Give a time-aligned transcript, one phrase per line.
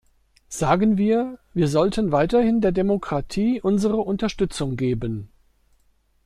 [0.49, 5.29] Sagen wir, wir sollten weiterhin der Demokratie unsere Unterstützung geben.